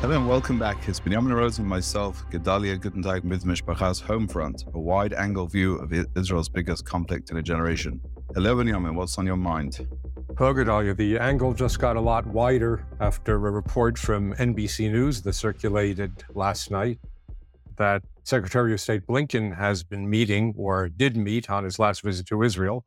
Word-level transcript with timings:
Hello 0.00 0.16
and 0.16 0.26
welcome 0.26 0.58
back. 0.58 0.88
It's 0.88 0.98
Benjamin 0.98 1.34
Rose 1.34 1.58
and 1.58 1.68
myself, 1.68 2.24
Gedalia 2.30 2.78
Guttentag 2.78 3.22
mit 3.22 3.42
Mishpacha's 3.42 4.00
Homefront, 4.00 4.66
a 4.72 4.78
wide-angle 4.78 5.46
view 5.46 5.76
of 5.76 5.92
Israel's 6.16 6.48
biggest 6.48 6.86
conflict 6.86 7.30
in 7.30 7.36
a 7.36 7.42
generation. 7.42 8.00
Hello, 8.34 8.56
Benjamin. 8.56 8.94
What's 8.94 9.18
on 9.18 9.26
your 9.26 9.36
mind? 9.36 9.86
Hello, 10.38 10.54
Gedalia. 10.54 10.96
The 10.96 11.18
angle 11.18 11.52
just 11.52 11.78
got 11.78 11.96
a 11.96 12.00
lot 12.00 12.26
wider 12.26 12.86
after 12.98 13.34
a 13.34 13.50
report 13.50 13.98
from 13.98 14.32
NBC 14.36 14.90
News 14.90 15.20
that 15.20 15.34
circulated 15.34 16.24
last 16.34 16.70
night 16.70 16.98
that 17.76 18.02
Secretary 18.24 18.72
of 18.72 18.80
State 18.80 19.06
Blinken 19.06 19.54
has 19.54 19.82
been 19.82 20.08
meeting 20.08 20.54
or 20.56 20.88
did 20.88 21.14
meet 21.14 21.50
on 21.50 21.64
his 21.64 21.78
last 21.78 22.02
visit 22.02 22.24
to 22.28 22.42
Israel 22.42 22.86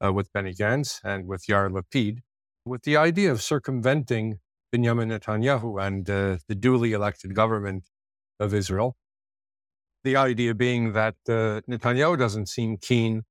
uh, 0.00 0.12
with 0.12 0.32
Benny 0.32 0.54
Gantz 0.54 1.00
and 1.02 1.26
with 1.26 1.44
Yair 1.48 1.72
Lapid 1.72 2.18
with 2.64 2.82
the 2.82 2.96
idea 2.96 3.32
of 3.32 3.42
circumventing 3.42 4.38
Benjamin 4.72 5.10
Netanyahu 5.10 5.80
and 5.86 6.08
uh, 6.08 6.38
the 6.48 6.54
duly 6.54 6.92
elected 6.92 7.34
government 7.34 7.84
of 8.40 8.54
Israel. 8.54 8.96
The 10.02 10.16
idea 10.16 10.54
being 10.54 10.94
that 10.94 11.16
uh, 11.28 11.60
Netanyahu 11.70 12.18
doesn't 12.18 12.48
seem 12.48 12.78
keen 12.78 13.22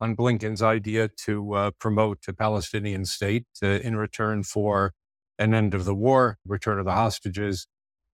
on 0.00 0.14
Blinken's 0.14 0.62
idea 0.62 1.08
to 1.24 1.54
uh, 1.54 1.70
promote 1.80 2.20
a 2.28 2.32
Palestinian 2.32 3.04
state 3.04 3.46
uh, 3.62 3.66
in 3.66 3.96
return 3.96 4.44
for 4.44 4.92
an 5.38 5.52
end 5.54 5.74
of 5.74 5.84
the 5.84 5.94
war, 5.94 6.38
return 6.46 6.78
of 6.78 6.84
the 6.84 6.92
hostages, 6.92 7.66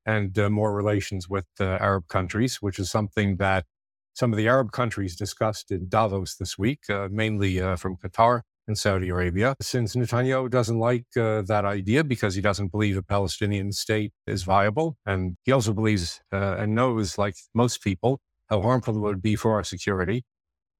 and 0.07 0.37
uh, 0.39 0.49
more 0.49 0.75
relations 0.75 1.29
with 1.29 1.47
uh, 1.61 1.65
Arab 1.65 2.09
countries, 2.09 2.63
which 2.63 2.79
is 2.79 2.91
something 2.91 3.37
that 3.37 3.67
some 4.15 4.33
of 4.33 4.37
the 4.37 4.49
Arab 4.49 4.73
countries 4.73 5.15
discussed 5.15 5.71
in 5.71 5.89
Davos 5.89 6.37
this 6.37 6.59
week, 6.59 6.81
mainly 7.11 7.59
from 7.77 7.97
Qatar 7.97 8.43
in 8.69 8.75
Saudi 8.77 9.09
Arabia, 9.09 9.57
since 9.61 9.95
Netanyahu 9.95 10.51
doesn't 10.51 10.79
like 10.79 11.07
uh, 11.17 11.43
that 11.43 11.65
idea 11.65 12.05
because 12.05 12.35
he 12.35 12.41
doesn't 12.41 12.69
believe 12.69 12.97
a 12.97 13.03
Palestinian 13.03 13.73
state 13.73 14.13
is 14.27 14.45
viable. 14.45 14.97
And 15.05 15.37
he 15.45 15.53
also 15.53 15.73
believes 15.73 16.21
uh, 16.33 16.57
and 16.59 16.75
knows, 16.75 17.19
like 17.19 17.35
most 17.55 17.83
people, 17.83 18.21
how 18.49 18.63
harmful 18.63 18.97
it 18.97 19.01
would 19.01 19.23
be 19.23 19.37
for 19.37 19.53
our 19.53 19.65
security. 19.65 20.25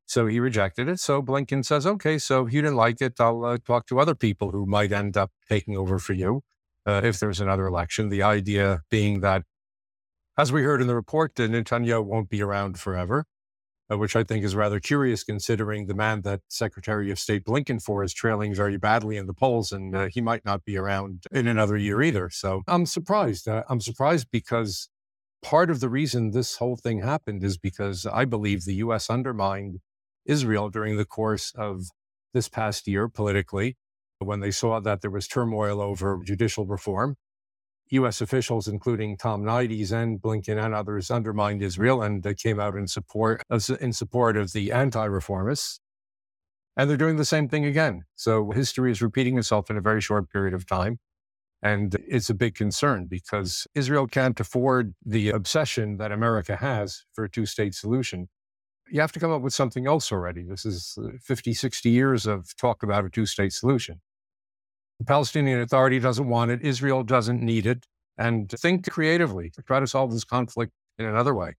So 0.07 0.27
he 0.27 0.41
rejected 0.41 0.89
it. 0.89 1.01
So 1.01 1.23
Blinken 1.23 1.65
says, 1.65 1.87
okay, 1.87 2.19
so 2.19 2.47
if 2.47 2.53
you 2.53 2.63
didn't 2.63 2.77
like 2.77 3.01
it, 3.01 3.21
I'll 3.21 3.45
uh, 3.45 3.59
talk 3.65 3.87
to 3.87 3.99
other 3.99 4.15
people 4.15 4.51
who 4.51 4.67
might 4.67 4.93
end 4.93 5.17
up 5.17 5.31
taking 5.49 5.77
over 5.77 5.99
for 5.99 6.13
you 6.13 6.43
uh, 6.87 7.01
if 7.05 7.19
there's 7.19 7.41
another 7.41 7.67
election. 7.67 8.09
The 8.09 8.23
idea 8.23 8.83
being 8.91 9.21
that, 9.21 9.43
as 10.37 10.53
we 10.53 10.63
heard 10.63 10.81
in 10.81 10.87
the 10.87 10.95
report, 10.95 11.35
Netanyahu 11.35 12.05
won't 12.05 12.29
be 12.29 12.43
around 12.43 12.79
forever 12.79 13.27
which 13.89 14.17
I 14.17 14.25
think 14.25 14.45
is 14.45 14.55
rather 14.55 14.81
curious 14.81 15.25
considering 15.25 15.87
the 15.87 15.95
man 15.95 16.23
that 16.23 16.41
Secretary 16.49 17.11
of 17.11 17.19
State 17.19 17.45
Blinken 17.45 17.83
for 17.83 18.03
is 18.03 18.15
trailing 18.15 18.55
very 18.55 18.77
badly 18.77 19.17
in 19.17 19.27
the 19.27 19.35
polls, 19.35 19.73
and 19.73 19.95
uh, 19.95 20.09
he 20.11 20.21
might 20.21 20.45
not 20.45 20.65
be 20.65 20.77
around 20.77 21.25
in 21.31 21.47
another 21.47 21.77
year 21.77 22.03
either. 22.03 22.31
So 22.31 22.63
I'm 22.67 22.87
surprised. 22.87 23.49
Uh, 23.49 23.65
I'm 23.69 23.81
surprised 23.81 24.29
because 24.31 24.89
part 25.43 25.71
of 25.71 25.81
the 25.81 25.89
reason 25.89 26.31
this 26.31 26.57
whole 26.57 26.77
thing 26.77 27.01
happened 27.01 27.43
is 27.43 27.59
because 27.59 28.07
I 28.07 28.25
believe 28.25 28.65
the 28.65 28.77
U.S. 28.77 29.11
undermined 29.11 29.81
Israel 30.25 30.71
during 30.71 30.97
the 30.97 31.05
course 31.05 31.53
of 31.57 31.87
this 32.33 32.49
past 32.49 32.87
year 32.87 33.09
politically 33.09 33.77
when 34.19 34.41
they 34.41 34.51
saw 34.51 34.81
that 34.81 35.01
there 35.01 35.11
was 35.11 35.27
turmoil 35.27 35.81
over 35.81 36.21
judicial 36.25 36.65
reform 36.65 37.17
U.S. 37.93 38.21
officials, 38.21 38.69
including 38.69 39.17
Tom 39.17 39.43
Nides 39.45 39.93
and 39.93 40.21
Blinken 40.21 40.63
and 40.63 40.75
others, 40.75 41.11
undermined 41.11 41.63
Israel 41.63 42.03
and 42.03 42.23
they 42.23 42.35
came 42.35 42.61
out 42.61 42.77
in 42.77 42.87
support 42.87 43.43
in 43.81 43.93
support 43.93 44.37
of 44.37 44.53
the 44.53 44.73
anti-reformists. 44.73 45.79
And 46.77 46.89
they're 46.89 46.97
doing 46.97 47.17
the 47.17 47.25
same 47.25 47.49
thing 47.49 47.67
again. 47.67 48.05
So 48.15 48.51
history 48.53 48.91
is 48.91 49.03
repeating 49.03 49.39
itself 49.39 49.71
in 49.71 49.77
a 49.77 49.83
very 49.83 50.01
short 50.01 50.31
period 50.31 50.55
of 50.55 50.67
time. 50.67 50.99
And 51.63 51.97
it's 52.09 52.31
a 52.31 52.35
big 52.35 52.55
concern 52.55 53.07
because 53.07 53.67
Israel 53.75 54.07
can't 54.07 54.39
afford 54.41 54.95
the 55.05 55.31
obsession 55.31 55.99
that 55.99 56.11
America 56.13 56.57
has 56.57 57.05
for 57.13 57.25
a 57.25 57.31
two 57.31 57.47
state 57.47 57.75
solution. 57.75 58.29
You 58.91 59.01
have 59.01 59.13
to 59.13 59.21
come 59.21 59.31
up 59.33 59.43
with 59.43 59.55
something 59.55 59.87
else 59.87 60.11
already. 60.13 60.43
This 60.43 60.67
is 60.67 60.99
50, 61.23 61.55
60 61.55 61.91
years 61.91 62.27
of 62.27 62.57
talk 62.57 62.83
about 62.83 63.05
a 63.05 63.11
two 63.11 63.27
state 63.27 63.53
solution. 63.53 64.01
The 65.03 65.07
Palestinian 65.07 65.61
Authority 65.61 65.99
doesn't 65.99 66.29
want 66.29 66.53
it. 66.53 66.63
Israel 66.63 67.03
doesn't 67.03 67.43
need 67.43 67.67
it. 67.67 67.87
And 68.19 68.49
think 68.49 68.89
creatively. 68.89 69.51
Try 69.67 69.81
to 69.81 69.87
solve 69.89 70.13
this 70.13 70.23
conflict 70.23 70.71
in 70.97 71.07
another 71.07 71.35
way. 71.35 71.57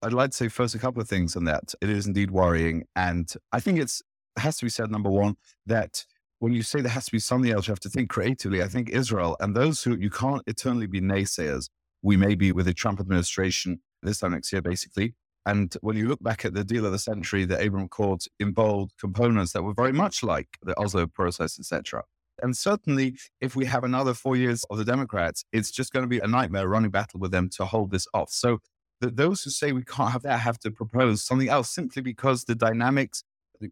I'd 0.00 0.12
like 0.12 0.30
to 0.30 0.36
say 0.36 0.46
first 0.46 0.76
a 0.76 0.78
couple 0.78 1.02
of 1.02 1.08
things 1.08 1.34
on 1.34 1.42
that. 1.46 1.74
It 1.80 1.90
is 1.90 2.06
indeed 2.06 2.30
worrying. 2.30 2.84
And 2.94 3.34
I 3.50 3.58
think 3.58 3.80
it's, 3.80 4.00
it 4.36 4.42
has 4.42 4.58
to 4.58 4.64
be 4.64 4.68
said, 4.68 4.92
number 4.92 5.10
one, 5.10 5.34
that 5.66 6.04
when 6.38 6.52
you 6.52 6.62
say 6.62 6.80
there 6.80 6.92
has 6.92 7.06
to 7.06 7.10
be 7.10 7.18
something 7.18 7.50
else, 7.50 7.66
you 7.66 7.72
have 7.72 7.80
to 7.80 7.88
think 7.88 8.10
creatively. 8.10 8.62
I 8.62 8.68
think 8.68 8.90
Israel 8.90 9.36
and 9.40 9.56
those 9.56 9.82
who 9.82 9.96
you 9.96 10.10
can't 10.10 10.42
eternally 10.46 10.86
be 10.86 11.00
naysayers. 11.00 11.68
We 12.00 12.16
may 12.16 12.36
be 12.36 12.52
with 12.52 12.66
the 12.66 12.74
Trump 12.74 13.00
administration 13.00 13.80
this 14.02 14.20
time 14.20 14.30
next 14.30 14.52
year, 14.52 14.62
basically. 14.62 15.14
And 15.46 15.74
when 15.82 15.96
you 15.96 16.08
look 16.08 16.22
back 16.22 16.44
at 16.44 16.54
the 16.54 16.64
deal 16.64 16.86
of 16.86 16.92
the 16.92 16.98
century, 16.98 17.44
the 17.44 17.60
Abraham 17.60 17.86
Accords 17.86 18.28
involved 18.40 18.92
components 18.98 19.52
that 19.52 19.62
were 19.62 19.74
very 19.74 19.92
much 19.92 20.22
like 20.22 20.48
the 20.62 20.78
Oslo 20.78 21.06
process, 21.06 21.58
etc. 21.58 22.04
And 22.42 22.56
certainly, 22.56 23.16
if 23.40 23.54
we 23.54 23.66
have 23.66 23.84
another 23.84 24.14
four 24.14 24.36
years 24.36 24.64
of 24.70 24.78
the 24.78 24.84
Democrats, 24.84 25.44
it's 25.52 25.70
just 25.70 25.92
going 25.92 26.02
to 26.02 26.08
be 26.08 26.18
a 26.18 26.26
nightmare 26.26 26.68
running 26.68 26.90
battle 26.90 27.20
with 27.20 27.30
them 27.30 27.48
to 27.56 27.64
hold 27.64 27.90
this 27.90 28.06
off. 28.14 28.30
So, 28.30 28.58
those 29.00 29.42
who 29.42 29.50
say 29.50 29.72
we 29.72 29.84
can't 29.84 30.12
have 30.12 30.22
that 30.22 30.40
have 30.40 30.58
to 30.60 30.70
propose 30.70 31.22
something 31.22 31.48
else 31.48 31.70
simply 31.70 32.00
because 32.00 32.44
the 32.44 32.54
dynamics, 32.54 33.22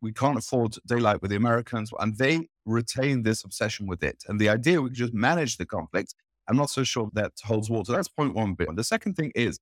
we 0.03 0.13
can't 0.13 0.37
afford 0.37 0.77
daylight 0.87 1.23
with 1.23 1.31
the 1.31 1.37
Americans, 1.37 1.91
and 1.99 2.19
they 2.19 2.49
retain 2.67 3.23
this 3.23 3.43
obsession 3.43 3.87
with 3.87 4.03
it. 4.03 4.23
And 4.29 4.39
the 4.39 4.51
idea 4.51 4.83
we 4.83 4.91
could 4.91 4.97
just 4.97 5.15
manage 5.15 5.57
the 5.57 5.67
conflict, 5.67 6.15
I'm 6.49 6.57
not 6.57 6.71
so 6.71 6.85
sure 6.85 7.09
that 7.15 7.33
holds 7.43 7.71
water. 7.71 7.93
That's 7.93 8.09
point 8.09 8.35
one 8.35 8.55
bit. 8.55 8.69
The 8.77 8.85
second 8.85 9.15
thing 9.15 9.33
is 9.35 9.59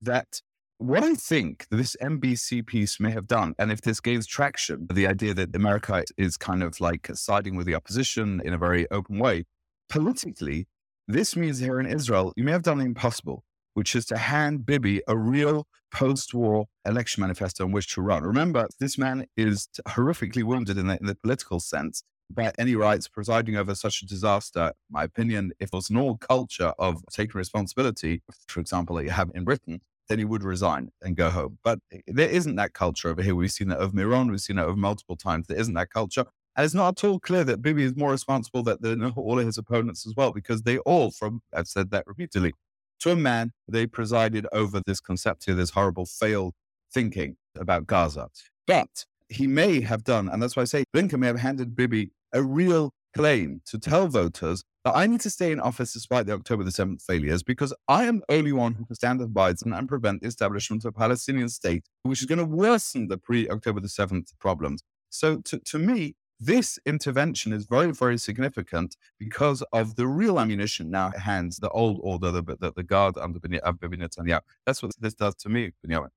that 0.00 0.40
what 0.78 1.04
I 1.04 1.14
think 1.14 1.66
this 1.70 1.96
NBC 2.02 2.66
piece 2.66 2.98
may 2.98 3.10
have 3.12 3.26
done, 3.26 3.54
and 3.58 3.70
if 3.70 3.80
this 3.80 4.00
gains 4.00 4.26
traction, 4.26 4.86
the 4.92 5.06
idea 5.06 5.32
that 5.34 5.54
America 5.54 6.04
is 6.16 6.36
kind 6.36 6.62
of 6.62 6.80
like 6.80 7.08
siding 7.14 7.56
with 7.56 7.66
the 7.66 7.74
opposition 7.74 8.40
in 8.44 8.52
a 8.52 8.58
very 8.58 8.90
open 8.90 9.18
way, 9.18 9.44
politically, 9.88 10.66
this 11.06 11.36
means 11.36 11.58
here 11.58 11.78
in 11.78 11.86
Israel, 11.86 12.32
you 12.36 12.44
may 12.44 12.52
have 12.52 12.62
done 12.62 12.78
the 12.78 12.84
impossible, 12.84 13.44
which 13.74 13.94
is 13.94 14.04
to 14.06 14.16
hand 14.16 14.66
Bibi 14.66 15.00
a 15.06 15.16
real 15.16 15.66
post 15.92 16.34
war 16.34 16.66
election 16.84 17.20
manifesto 17.20 17.64
on 17.64 17.72
which 17.72 17.94
to 17.94 18.02
run. 18.02 18.24
Remember, 18.24 18.66
this 18.80 18.98
man 18.98 19.26
is 19.36 19.68
horrifically 19.88 20.42
wounded 20.42 20.76
in 20.76 20.88
the, 20.88 20.98
in 20.98 21.06
the 21.06 21.14
political 21.14 21.60
sense 21.60 22.02
by 22.30 22.50
any 22.58 22.74
rights 22.74 23.06
presiding 23.06 23.56
over 23.56 23.74
such 23.74 24.02
a 24.02 24.06
disaster. 24.06 24.72
My 24.90 25.04
opinion, 25.04 25.52
if 25.60 25.70
there 25.70 25.78
was 25.78 25.90
an 25.90 26.18
culture 26.18 26.72
of 26.78 27.04
taking 27.12 27.38
responsibility, 27.38 28.22
for 28.48 28.60
example, 28.60 28.96
that 28.96 29.04
you 29.04 29.10
have 29.10 29.30
in 29.34 29.44
Britain, 29.44 29.80
then 30.08 30.18
he 30.18 30.24
would 30.24 30.44
resign 30.44 30.90
and 31.02 31.16
go 31.16 31.30
home. 31.30 31.58
But 31.62 31.78
eh, 31.92 32.00
there 32.06 32.28
isn't 32.28 32.56
that 32.56 32.72
culture 32.72 33.08
over 33.08 33.22
here. 33.22 33.34
We've 33.34 33.50
seen 33.50 33.68
that 33.68 33.78
of 33.78 33.94
Meron. 33.94 34.30
We've 34.30 34.40
seen 34.40 34.56
that 34.56 34.66
over 34.66 34.76
multiple 34.76 35.16
times. 35.16 35.46
There 35.46 35.58
isn't 35.58 35.74
that 35.74 35.90
culture. 35.90 36.24
And 36.56 36.64
it's 36.64 36.74
not 36.74 37.02
at 37.02 37.08
all 37.08 37.18
clear 37.18 37.42
that 37.44 37.62
Bibi 37.62 37.82
is 37.82 37.96
more 37.96 38.12
responsible 38.12 38.62
than 38.62 39.04
all 39.16 39.38
of 39.40 39.46
his 39.46 39.58
opponents 39.58 40.06
as 40.06 40.14
well, 40.16 40.32
because 40.32 40.62
they 40.62 40.78
all, 40.78 41.10
from 41.10 41.42
I've 41.52 41.66
said 41.66 41.90
that 41.90 42.06
repeatedly, 42.06 42.52
to 43.00 43.10
a 43.10 43.16
man, 43.16 43.52
they 43.66 43.86
presided 43.86 44.46
over 44.52 44.80
this 44.86 45.00
concept 45.00 45.46
here, 45.46 45.54
this 45.54 45.70
horrible 45.70 46.06
failed 46.06 46.54
thinking 46.92 47.36
about 47.58 47.86
Gaza. 47.86 48.28
But 48.66 49.04
he 49.28 49.46
may 49.48 49.80
have 49.80 50.04
done, 50.04 50.28
and 50.28 50.40
that's 50.40 50.54
why 50.54 50.62
I 50.62 50.66
say 50.66 50.84
Blinken 50.94 51.18
may 51.18 51.26
have 51.26 51.40
handed 51.40 51.74
Bibi 51.74 52.10
a 52.32 52.42
real 52.42 52.92
claim 53.16 53.60
to 53.66 53.78
tell 53.78 54.08
voters 54.08 54.64
that 54.84 54.96
I 54.96 55.06
need 55.06 55.20
to 55.20 55.30
stay 55.30 55.52
in 55.52 55.60
office 55.60 55.92
despite 55.92 56.26
the 56.26 56.32
October 56.32 56.64
the 56.64 56.70
7th 56.70 57.02
failures 57.02 57.42
because 57.42 57.72
I 57.88 58.04
am 58.04 58.18
the 58.18 58.34
only 58.34 58.52
one 58.52 58.74
who 58.74 58.84
can 58.84 58.96
stand 58.96 59.20
with 59.20 59.32
Biden 59.32 59.76
and 59.76 59.88
prevent 59.88 60.22
the 60.22 60.28
establishment 60.28 60.84
of 60.84 60.90
a 60.90 60.92
Palestinian 60.92 61.48
state, 61.48 61.86
which 62.02 62.20
is 62.20 62.26
going 62.26 62.38
to 62.38 62.44
worsen 62.44 63.08
the 63.08 63.18
pre 63.18 63.48
October 63.48 63.80
the 63.80 63.88
7th 63.88 64.32
problems. 64.38 64.82
So 65.10 65.38
to, 65.38 65.58
to 65.58 65.78
me, 65.78 66.16
this 66.40 66.78
intervention 66.84 67.52
is 67.52 67.64
very, 67.64 67.92
very 67.92 68.18
significant 68.18 68.96
because 69.18 69.62
of 69.72 69.96
the 69.96 70.06
real 70.06 70.38
ammunition 70.38 70.90
now 70.90 71.10
hands, 71.10 71.58
the 71.58 71.70
old 71.70 72.00
order, 72.02 72.30
the, 72.30 72.42
the, 72.42 72.72
the 72.74 72.82
guard 72.82 73.16
under 73.16 73.38
Bibi 73.38 73.60
Netanyahu. 73.60 74.40
That's 74.66 74.82
what 74.82 74.92
this 75.00 75.14
does 75.14 75.36
to 75.36 75.48
me, 75.48 75.72
Benjamin. 75.82 76.10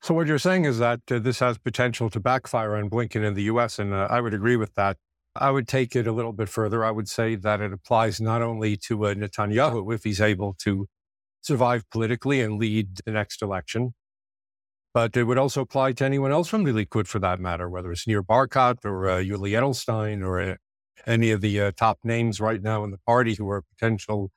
So 0.00 0.14
what 0.14 0.28
you're 0.28 0.38
saying 0.38 0.64
is 0.64 0.78
that 0.78 1.00
uh, 1.10 1.18
this 1.18 1.40
has 1.40 1.58
potential 1.58 2.08
to 2.10 2.20
backfire 2.20 2.76
on 2.76 2.88
Blinken 2.88 3.24
in 3.24 3.34
the 3.34 3.42
U.S., 3.44 3.80
and 3.80 3.92
uh, 3.92 4.06
I 4.08 4.20
would 4.20 4.32
agree 4.32 4.56
with 4.56 4.74
that. 4.76 4.96
I 5.40 5.50
would 5.50 5.68
take 5.68 5.94
it 5.96 6.06
a 6.06 6.12
little 6.12 6.32
bit 6.32 6.48
further. 6.48 6.84
I 6.84 6.90
would 6.90 7.08
say 7.08 7.36
that 7.36 7.60
it 7.60 7.72
applies 7.72 8.20
not 8.20 8.42
only 8.42 8.76
to 8.88 9.06
uh, 9.06 9.14
Netanyahu 9.14 9.94
if 9.94 10.04
he's 10.04 10.20
able 10.20 10.54
to 10.60 10.86
survive 11.40 11.88
politically 11.90 12.40
and 12.40 12.58
lead 12.58 12.98
the 13.04 13.12
next 13.12 13.42
election, 13.42 13.94
but 14.92 15.16
it 15.16 15.24
would 15.24 15.38
also 15.38 15.60
apply 15.60 15.92
to 15.92 16.04
anyone 16.04 16.32
else 16.32 16.48
from 16.48 16.64
the 16.64 16.72
Likud 16.72 17.06
for 17.06 17.18
that 17.20 17.40
matter, 17.40 17.68
whether 17.68 17.92
it's 17.92 18.06
Nir 18.06 18.22
Barkat 18.22 18.84
or 18.84 19.08
uh, 19.08 19.16
Yuli 19.16 19.50
Edelstein 19.52 20.22
or 20.22 20.40
uh, 20.40 20.54
any 21.06 21.30
of 21.30 21.40
the 21.40 21.60
uh, 21.60 21.72
top 21.76 21.98
names 22.04 22.40
right 22.40 22.62
now 22.62 22.84
in 22.84 22.90
the 22.90 22.98
party 22.98 23.34
who 23.34 23.48
are 23.48 23.62
potential 23.62 24.30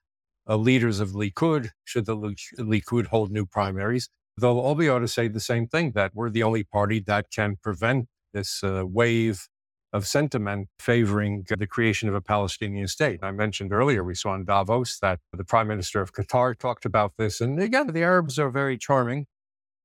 uh, 0.48 0.56
leaders 0.56 1.00
of 1.00 1.12
Likud, 1.12 1.70
should 1.84 2.06
the 2.06 2.16
Likud 2.16 3.08
hold 3.08 3.32
new 3.32 3.46
primaries. 3.46 4.10
They'll 4.40 4.60
all 4.60 4.76
be 4.76 4.88
able 4.88 5.02
to 5.02 5.08
say 5.08 5.28
the 5.28 5.40
same 5.40 5.68
thing 5.68 5.92
that 5.92 6.12
we're 6.14 6.30
the 6.30 6.44
only 6.44 6.64
party 6.64 7.00
that 7.02 7.28
can 7.32 7.58
prevent 7.62 8.08
this 8.34 8.64
uh, 8.64 8.84
wave 8.86 9.48
of 9.94 10.08
sentiment 10.08 10.70
favoring 10.80 11.46
the 11.48 11.68
creation 11.68 12.08
of 12.08 12.16
a 12.16 12.22
Palestinian 12.22 12.88
state. 12.88 13.20
I 13.22 13.32
mentioned 13.32 13.74
earlier, 13.74 14.04
we 14.04 14.16
saw 14.16 14.36
in 14.36 14.46
Davos 14.46 15.00
that 15.00 15.20
the 15.34 15.44
prime 15.44 15.68
minister 15.68 16.02
of 16.02 16.14
Qatar 16.14 16.58
talked 16.58 16.86
about 16.86 17.14
this. 17.18 17.42
And 17.42 17.62
again, 17.62 17.88
the 17.88 18.04
Arabs 18.04 18.40
are 18.40 18.50
very 18.50 18.78
charming. 18.78 19.26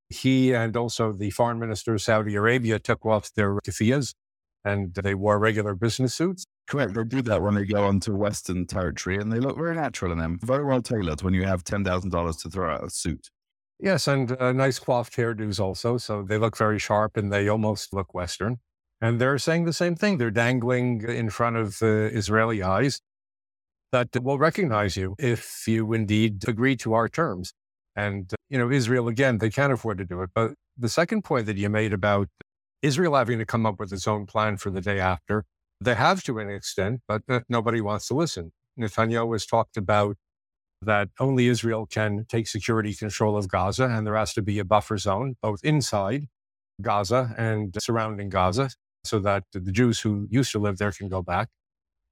He 0.09 0.55
and 0.55 0.77
also 0.77 1.13
the 1.13 1.31
foreign 1.31 1.59
minister 1.59 1.95
of 1.95 2.03
Saudi 2.03 2.37
Arabia 2.37 2.79
took 2.79 3.05
off 3.05 3.33
their 3.35 3.57
keffiyehs 3.57 4.15
and 4.65 4.95
they 4.95 5.15
wore 5.15 5.39
regular 5.39 5.75
business 5.75 6.15
suits. 6.15 6.45
Correct. 6.69 6.95
They 6.95 7.05
do 7.05 7.23
that 7.23 7.43
when 7.43 7.55
they 7.55 7.65
go 7.65 7.85
onto 7.85 8.15
Western 8.15 8.67
territory 8.67 9.17
and 9.17 9.33
they 9.33 9.39
look 9.39 9.57
very 9.57 9.75
natural 9.75 10.13
in 10.13 10.19
them, 10.19 10.39
very 10.43 10.65
well 10.65 10.83
tailored 10.83 11.23
when 11.23 11.35
you 11.35 11.45
have 11.45 11.65
$10,000 11.65 12.43
to 12.43 12.51
throw 12.51 12.75
out 12.75 12.85
a 12.85 12.91
suit. 12.91 13.31
Yes, 13.79 14.09
and 14.09 14.33
uh, 14.41 14.53
nice 14.53 14.79
coiffed 14.79 15.17
hairdos 15.17 15.61
also. 15.61 15.99
So 15.99 16.23
they 16.23 16.39
look 16.39 16.57
very 16.57 16.79
sharp 16.79 17.17
and 17.17 17.33
they 17.33 17.49
almost 17.49 17.93
look 17.93 18.15
Western. 18.15 18.59
And 19.01 19.21
they're 19.21 19.39
saying 19.39 19.65
the 19.65 19.73
same 19.73 19.95
thing. 19.95 20.19
They're 20.19 20.31
dangling 20.31 21.03
in 21.03 21.29
front 21.31 21.57
of 21.57 21.83
uh, 21.83 21.87
Israeli 21.87 22.63
eyes 22.63 23.01
that 23.93 24.09
will 24.23 24.39
recognize 24.39 24.97
you 24.97 25.15
if 25.19 25.65
you 25.67 25.93
indeed 25.93 26.49
agree 26.49 26.77
to 26.77 26.95
our 26.95 27.09
terms. 27.09 27.53
And, 27.95 28.33
uh, 28.33 28.37
you 28.49 28.59
know, 28.59 28.71
Israel, 28.71 29.09
again, 29.09 29.39
they 29.39 29.51
can't 29.51 29.73
afford 29.73 29.99
to 29.99 30.05
do 30.05 30.23
it. 30.23 30.31
But 30.35 30.55
the 30.77 30.89
second 30.89 31.23
point 31.23 31.47
that 31.47 31.57
you 31.57 31.69
made 31.69 31.93
about 31.93 32.29
Israel 32.83 33.15
having 33.15 33.39
to 33.39 33.47
come 33.47 33.67
up 33.67 33.79
with 33.79 33.93
its 33.93 34.07
own 34.07 34.27
plan 34.27 34.57
for 34.57 34.71
the 34.71 34.81
day 34.81 35.01
after, 35.01 35.45
they 35.81 35.95
have 35.95 36.23
to 36.25 36.39
an 36.39 36.51
extent, 36.51 37.01
but 37.07 37.23
uh, 37.29 37.41
nobody 37.49 37.81
wants 37.81 38.09
to 38.09 38.15
listen. 38.15 38.53
Netanyahu 38.79 39.33
has 39.33 39.47
talked 39.47 39.77
about 39.77 40.17
that 40.83 41.09
only 41.19 41.49
Israel 41.49 41.87
can 41.87 42.27
take 42.29 42.47
security 42.47 42.95
control 42.95 43.37
of 43.37 43.49
Gaza, 43.49 43.85
and 43.85 44.07
there 44.07 44.17
has 44.17 44.35
to 44.35 44.43
be 44.43 44.59
a 44.59 44.65
buffer 44.65 44.99
zone 44.99 45.37
both 45.43 45.65
inside 45.65 46.27
Gaza 46.83 47.35
and 47.39 47.75
surrounding 47.81 48.29
Gaza 48.29 48.71
so 49.07 49.19
that 49.21 49.45
the 49.53 49.73
Jews 49.73 50.01
who 50.01 50.27
used 50.31 50.53
to 50.53 50.59
live 50.59 50.79
there 50.79 50.93
can 50.93 51.09
go 51.09 51.23
back. 51.23 51.49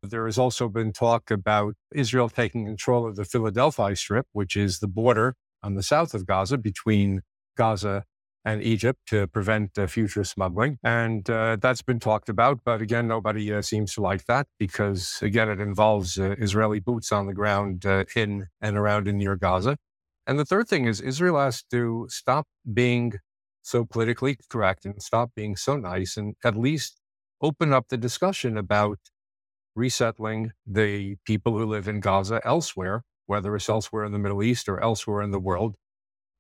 There 0.03 0.27
has 0.27 0.39
also 0.39 0.69
been 0.69 0.93
talk 0.93 1.31
about 1.31 1.75
Israel 1.95 2.29
taking 2.29 2.67
control 2.67 3.09
of 3.09 3.17
the 3.17 3.25
Philadelphia 3.25 3.97
Strip, 3.97 4.27
which 4.33 4.57
is 4.57 4.81
the 4.81 4.89
border 4.89 5.35
on 5.63 5.75
the 5.75 5.83
south 5.83 6.15
of 6.15 6.27
Gaza 6.27 6.59
between 6.59 7.23
Gaza 7.57 8.05
and 8.45 8.63
Egypt 8.63 9.01
to 9.07 9.27
prevent 9.27 9.79
uh, 9.79 9.87
future 9.87 10.23
smuggling. 10.23 10.79
And 10.85 11.29
uh, 11.31 11.57
that's 11.61 11.81
been 11.81 11.99
talked 11.99 12.29
about. 12.29 12.61
But 12.65 12.83
again, 12.83 13.09
nobody 13.09 13.53
uh, 13.53 13.63
seems 13.63 13.95
to 13.95 14.03
like 14.03 14.27
that 14.27 14.47
because, 14.59 15.19
again, 15.23 15.49
it 15.49 15.61
involves 15.61 16.19
uh, 16.19 16.35
Israeli 16.39 16.81
boots 16.81 17.11
on 17.11 17.27
the 17.27 17.33
ground 17.33 17.87
uh, 17.87 18.05
in 18.15 18.49
and 18.61 18.77
around 18.77 19.09
and 19.09 19.19
near 19.19 19.37
Gaza. 19.37 19.79
And 20.27 20.39
the 20.39 20.45
third 20.45 20.69
thing 20.69 20.85
is 20.85 21.01
Israel 21.01 21.39
has 21.39 21.63
to 21.71 22.07
stop 22.11 22.47
being 22.73 23.15
so 23.65 23.85
politically 23.87 24.39
correct 24.51 24.85
and 24.85 25.03
stop 25.03 25.33
being 25.35 25.57
so 25.57 25.77
nice 25.77 26.19
and 26.19 26.37
at 26.45 26.57
least 26.57 27.01
open 27.43 27.73
up 27.73 27.89
the 27.89 27.97
discussion 27.97 28.59
about 28.59 28.99
resettling 29.75 30.53
the 30.67 31.17
people 31.25 31.59
who 31.59 31.67
live 31.67 31.89
in 31.89 32.01
Gaza 32.01 32.41
elsewhere, 32.45 33.05
whether 33.27 33.57
it's 33.57 33.69
elsewhere 33.69 34.05
in 34.05 34.13
the 34.13 34.19
Middle 34.19 34.43
East 34.43 34.69
or 34.69 34.81
elsewhere 34.83 35.23
in 35.23 35.33
the 35.33 35.41
world. 35.41 35.77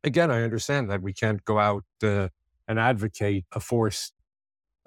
Again, 0.05 0.31
I 0.31 0.43
understand 0.43 0.91
that 0.91 1.03
we 1.03 1.15
can't 1.15 1.45
go 1.45 1.59
out 1.59 1.85
uh, 2.03 2.29
and 2.69 2.79
advocate 2.79 3.47
a 3.53 3.61
forced 3.61 4.13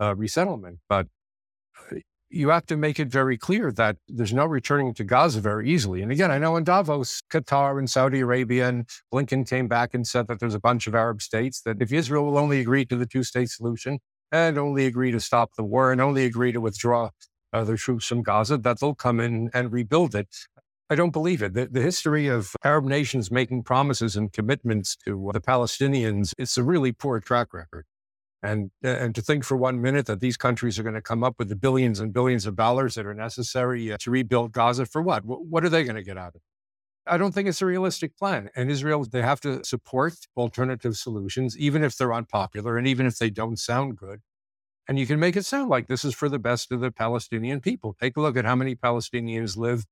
uh, 0.01 0.15
resettlement, 0.15 0.79
but 0.89 1.07
you 2.29 2.49
have 2.49 2.65
to 2.65 2.77
make 2.77 2.99
it 2.99 3.07
very 3.07 3.37
clear 3.37 3.71
that 3.71 3.97
there's 4.07 4.33
no 4.33 4.45
returning 4.45 4.93
to 4.95 5.03
Gaza 5.03 5.39
very 5.39 5.69
easily. 5.69 6.01
And 6.01 6.11
again, 6.11 6.31
I 6.31 6.37
know 6.37 6.57
in 6.57 6.63
Davos, 6.63 7.21
Qatar 7.31 7.79
and 7.79 7.89
Saudi 7.89 8.19
Arabia 8.19 8.67
and 8.67 8.89
Blinken 9.13 9.47
came 9.47 9.67
back 9.67 9.93
and 9.93 10.05
said 10.05 10.27
that 10.27 10.39
there's 10.39 10.55
a 10.55 10.59
bunch 10.59 10.87
of 10.87 10.95
Arab 10.95 11.21
states 11.21 11.61
that 11.61 11.81
if 11.81 11.91
Israel 11.93 12.25
will 12.25 12.37
only 12.37 12.59
agree 12.59 12.85
to 12.85 12.95
the 12.95 13.05
two 13.05 13.23
state 13.23 13.49
solution 13.49 13.99
and 14.31 14.57
only 14.57 14.85
agree 14.85 15.11
to 15.11 15.19
stop 15.19 15.51
the 15.55 15.63
war 15.63 15.91
and 15.91 16.01
only 16.01 16.25
agree 16.25 16.51
to 16.51 16.59
withdraw 16.59 17.09
uh, 17.53 17.63
their 17.63 17.77
troops 17.77 18.05
from 18.07 18.23
Gaza, 18.23 18.57
that 18.57 18.79
they'll 18.79 18.93
come 18.93 19.19
in 19.21 19.49
and 19.53 19.71
rebuild 19.71 20.13
it. 20.13 20.27
I 20.89 20.95
don't 20.95 21.11
believe 21.11 21.41
it. 21.41 21.53
The, 21.53 21.67
the, 21.67 21.81
history 21.81 22.27
of 22.27 22.55
Arab 22.63 22.85
nations 22.85 23.29
making 23.29 23.63
promises 23.63 24.15
and 24.15 24.31
commitments 24.31 24.95
to 25.05 25.31
the 25.33 25.41
Palestinians, 25.41 26.33
it's 26.37 26.57
a 26.57 26.63
really 26.63 26.93
poor 26.93 27.19
track 27.19 27.53
record. 27.53 27.85
And, 28.43 28.69
and 28.83 29.15
to 29.15 29.21
think 29.21 29.43
for 29.43 29.57
one 29.57 29.81
minute 29.81 30.05
that 30.05 30.19
these 30.19 30.37
countries 30.37 30.77
are 30.77 30.83
going 30.83 30.95
to 30.95 31.01
come 31.01 31.23
up 31.23 31.35
with 31.39 31.49
the 31.49 31.55
billions 31.55 31.99
and 31.99 32.13
billions 32.13 32.45
of 32.45 32.55
dollars 32.55 32.95
that 32.95 33.05
are 33.05 33.13
necessary 33.15 33.91
uh, 33.91 33.97
to 34.01 34.11
rebuild 34.11 34.51
Gaza 34.51 34.85
for 34.85 35.01
what? 35.01 35.23
What 35.25 35.65
are 35.65 35.69
they 35.69 35.83
going 35.83 35.95
to 35.95 36.03
get 36.03 36.17
out 36.17 36.29
of 36.29 36.35
it? 36.35 36.41
I 37.07 37.17
don't 37.17 37.33
think 37.33 37.47
it's 37.47 37.61
a 37.61 37.65
realistic 37.65 38.15
plan. 38.17 38.49
And 38.55 38.69
Israel, 38.69 39.03
they 39.05 39.21
have 39.21 39.41
to 39.41 39.63
support 39.63 40.13
alternative 40.35 40.97
solutions, 40.97 41.57
even 41.57 41.83
if 41.83 41.97
they're 41.97 42.13
unpopular 42.13 42.77
and 42.77 42.87
even 42.87 43.05
if 43.05 43.17
they 43.17 43.29
don't 43.29 43.57
sound 43.57 43.97
good. 43.97 44.21
And 44.87 44.99
you 44.99 45.07
can 45.07 45.19
make 45.19 45.35
it 45.35 45.45
sound 45.45 45.69
like 45.69 45.87
this 45.87 46.05
is 46.05 46.13
for 46.13 46.29
the 46.29 46.39
best 46.39 46.71
of 46.71 46.79
the 46.79 46.91
Palestinian 46.91 47.59
people. 47.59 47.95
Take 47.99 48.17
a 48.17 48.21
look 48.21 48.37
at 48.37 48.45
how 48.45 48.55
many 48.55 48.75
Palestinians 48.75 49.57
live 49.57 49.85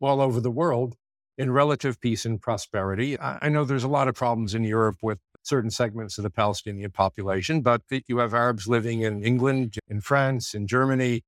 all 0.00 0.20
over 0.20 0.40
the 0.40 0.50
world 0.50 0.96
in 1.38 1.50
relative 1.50 2.00
peace 2.00 2.24
and 2.24 2.40
prosperity. 2.40 3.18
I 3.18 3.48
know 3.48 3.64
there's 3.64 3.84
a 3.84 3.88
lot 3.88 4.08
of 4.08 4.14
problems 4.14 4.54
in 4.54 4.64
Europe 4.64 4.96
with 5.02 5.18
certain 5.42 5.70
segments 5.70 6.18
of 6.18 6.24
the 6.24 6.30
Palestinian 6.30 6.90
population, 6.90 7.60
but 7.60 7.82
you 8.06 8.18
have 8.18 8.34
Arabs 8.34 8.68
living 8.68 9.02
in 9.02 9.22
England, 9.24 9.78
in 9.88 10.00
France, 10.00 10.54
in 10.54 10.66
Germany, 10.66 11.22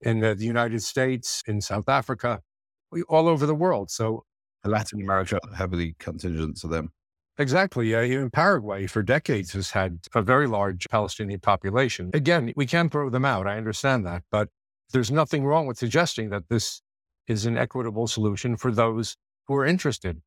in 0.00 0.20
the 0.20 0.36
United 0.38 0.82
States, 0.82 1.42
in 1.46 1.60
South 1.60 1.88
Africa, 1.88 2.40
all 3.08 3.28
over 3.28 3.46
the 3.46 3.54
world. 3.54 3.90
So 3.90 4.24
Latin 4.64 5.00
America, 5.00 5.40
heavily 5.56 5.94
contingent 5.98 6.56
to 6.58 6.68
them. 6.68 6.90
Exactly. 7.38 7.94
Uh, 7.94 8.02
even 8.02 8.30
Paraguay 8.30 8.86
for 8.86 9.02
decades 9.02 9.52
has 9.52 9.70
had 9.70 10.00
a 10.14 10.22
very 10.22 10.48
large 10.48 10.86
Palestinian 10.90 11.38
population. 11.38 12.10
Again, 12.12 12.52
we 12.56 12.66
can't 12.66 12.90
throw 12.90 13.10
them 13.10 13.24
out. 13.24 13.46
I 13.46 13.56
understand 13.56 14.04
that. 14.06 14.24
But 14.30 14.48
there's 14.92 15.10
nothing 15.10 15.44
wrong 15.44 15.66
with 15.66 15.78
suggesting 15.78 16.30
that 16.30 16.48
this 16.48 16.82
is 17.28 17.46
an 17.46 17.56
equitable 17.56 18.08
solution 18.08 18.56
for 18.56 18.72
those 18.72 19.16
who 19.46 19.54
are 19.54 19.64
interested. 19.64 20.20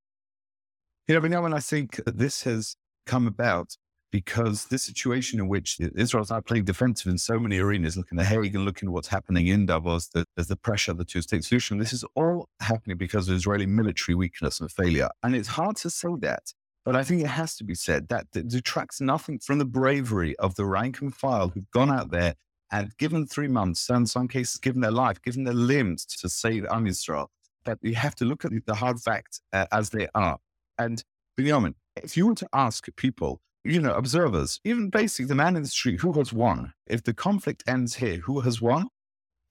You 1.08 1.16
know, 1.16 1.22
but 1.22 1.32
now 1.32 1.42
when 1.42 1.54
I 1.54 1.60
think 1.60 2.00
this 2.06 2.44
has 2.44 2.76
come 3.06 3.28
about 3.28 3.76
because 4.12 4.66
this 4.66 4.84
situation 4.84 5.40
in 5.40 5.48
which 5.48 5.80
Israel's 5.96 6.30
now 6.30 6.42
playing 6.42 6.66
defensive 6.66 7.10
in 7.10 7.18
so 7.18 7.40
many 7.40 7.60
arenas, 7.60 7.96
looking 7.96 8.20
at 8.20 8.26
Hague 8.26 8.54
and 8.54 8.66
looking 8.66 8.90
at 8.90 8.94
what's 8.94 9.08
happening 9.08 9.48
in 9.48 9.66
Davos, 9.66 10.10
the, 10.10 10.26
there's 10.36 10.48
the 10.48 10.58
pressure 10.58 10.92
of 10.92 10.98
the 10.98 11.06
two 11.06 11.22
state 11.22 11.46
solution. 11.46 11.78
This 11.78 11.94
is 11.94 12.04
all 12.16 12.50
happening 12.60 12.98
because 12.98 13.30
of 13.30 13.36
Israeli 13.36 13.66
military 13.66 14.16
weakness 14.16 14.60
and 14.60 14.70
failure. 14.70 15.10
And 15.24 15.36
it's 15.36 15.48
hard 15.48 15.78
to 15.78 15.90
say 15.90 16.10
that, 16.20 16.52
but 16.84 16.96
I 16.96 17.04
think 17.04 17.22
it 17.22 17.28
has 17.28 17.56
to 17.58 17.64
be 17.64 17.76
said 17.76 18.10
that 18.10 18.28
it 18.36 18.50
detracts 18.50 19.00
nothing 19.00 19.40
from 19.40 19.60
the 19.60 19.66
bravery 19.66 20.36
of 20.38 20.56
the 20.56 20.66
rank 20.66 21.00
and 21.00 21.16
file 21.16 21.50
who've 21.50 21.72
gone 21.72 21.90
out 21.90 22.12
there 22.12 22.36
and 22.72 22.96
given 22.98 23.26
three 23.28 23.50
months, 23.50 23.90
and 23.90 24.00
in 24.00 24.06
some 24.06 24.28
cases 24.28 24.58
given 24.58 24.82
their 24.82 24.92
life, 24.92 25.22
given 25.22 25.44
their 25.44 25.54
limbs 25.54 26.06
to 26.06 26.30
save 26.30 26.66
Am 26.66 26.86
Yisrael. 26.86 27.28
That 27.66 27.78
you 27.82 27.96
have 27.96 28.16
to 28.16 28.26
look 28.26 28.44
at 28.44 28.52
the 28.66 28.74
hard 28.74 29.00
facts 29.00 29.42
uh, 29.54 29.68
as 29.72 29.92
they 29.92 30.08
are. 30.16 30.38
And 30.80 31.04
Binyamin, 31.38 31.76
if 31.96 32.18
you 32.18 32.28
were 32.28 32.36
to 32.36 32.48
ask 32.54 32.88
people, 32.96 33.42
you 33.64 33.80
know, 33.80 33.94
observers, 33.94 34.60
even 34.64 34.90
basically 34.90 35.26
the 35.26 35.36
man 35.36 35.56
in 35.56 35.64
the 35.64 35.70
street, 35.70 36.02
who 36.02 36.14
has 36.14 36.34
won? 36.34 36.74
If 36.88 37.04
the 37.04 37.14
conflict 37.14 37.64
ends 37.68 37.96
here, 37.96 38.18
who 38.18 38.42
has 38.42 38.62
won? 38.62 38.88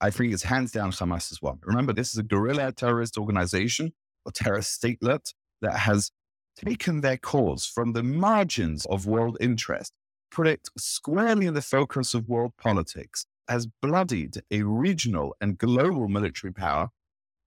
I 0.01 0.09
think 0.09 0.33
it's 0.33 0.43
hands 0.43 0.71
down 0.71 0.91
Hamas 0.91 1.29
has 1.29 1.41
won. 1.41 1.59
Remember, 1.63 1.93
this 1.93 2.09
is 2.09 2.17
a 2.17 2.23
guerrilla 2.23 2.71
terrorist 2.71 3.17
organization 3.17 3.93
or 4.25 4.31
terrorist 4.31 4.81
statelet 4.81 5.33
that 5.61 5.77
has 5.77 6.11
taken 6.55 7.01
their 7.01 7.17
cause 7.17 7.65
from 7.65 7.93
the 7.93 8.03
margins 8.03 8.85
of 8.87 9.05
world 9.05 9.37
interest, 9.39 9.93
put 10.31 10.47
it 10.47 10.67
squarely 10.77 11.45
in 11.45 11.53
the 11.53 11.61
focus 11.61 12.13
of 12.13 12.27
world 12.27 12.51
politics, 12.57 13.25
has 13.47 13.67
bloodied 13.81 14.41
a 14.49 14.63
regional 14.63 15.35
and 15.39 15.57
global 15.57 16.07
military 16.07 16.51
power, 16.51 16.89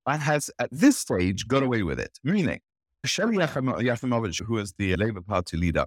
and 0.06 0.22
has 0.22 0.50
at 0.58 0.68
this 0.70 0.98
stage 0.98 1.48
got 1.48 1.62
away 1.62 1.82
with 1.82 1.98
it. 1.98 2.18
Meaning, 2.22 2.60
Shelly 3.04 3.36
Yachimovich, 3.36 4.44
who 4.44 4.54
was 4.54 4.72
the 4.72 4.96
Labour 4.96 5.20
Party 5.20 5.56
leader 5.56 5.86